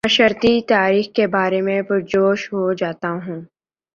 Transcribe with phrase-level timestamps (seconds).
[0.03, 3.41] معاشرتی تحاریک کے بارے میں پر جوش ہو جاتا ہوں